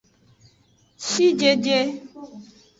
Shijeje. 1.07 1.79